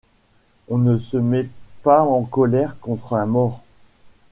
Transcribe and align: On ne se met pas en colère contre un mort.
On 0.67 0.79
ne 0.79 0.97
se 0.97 1.17
met 1.17 1.47
pas 1.83 2.01
en 2.01 2.23
colère 2.23 2.79
contre 2.79 3.13
un 3.13 3.27
mort. 3.27 3.61